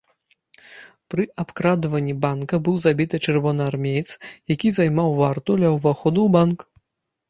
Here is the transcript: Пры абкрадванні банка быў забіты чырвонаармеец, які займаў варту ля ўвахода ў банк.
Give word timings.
Пры 1.13 1.23
абкрадванні 1.43 2.15
банка 2.25 2.55
быў 2.69 2.75
забіты 2.87 3.21
чырвонаармеец, 3.25 4.07
які 4.57 4.69
займаў 4.83 5.17
варту 5.25 5.51
ля 5.65 5.69
ўвахода 5.79 6.19
ў 6.23 6.29
банк. 6.39 6.59